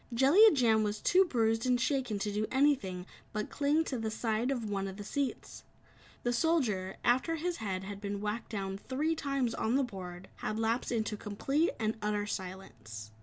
Jellia 0.11 0.49
Jam 0.51 0.81
was 0.81 0.99
too 0.99 1.25
bruised 1.25 1.67
and 1.67 1.79
shaken 1.79 2.17
to 2.17 2.33
do 2.33 2.47
anything 2.51 3.05
but 3.33 3.51
cling 3.51 3.83
to 3.83 3.99
the 3.99 4.09
side 4.09 4.49
of 4.49 4.67
one 4.67 4.87
of 4.87 4.97
the 4.97 5.03
seats. 5.03 5.63
The 6.23 6.33
Soldier, 6.33 6.95
after 7.03 7.35
his 7.35 7.57
head 7.57 7.83
had 7.83 8.01
been 8.01 8.19
whacked 8.19 8.49
down 8.49 8.79
three 8.79 9.15
times 9.15 9.53
on 9.53 9.75
the 9.75 9.83
board 9.83 10.27
had 10.37 10.57
lapsed 10.57 10.91
into 10.91 11.15
complete 11.17 11.69
and 11.79 11.97
utter 12.01 12.25
silence. 12.25 13.11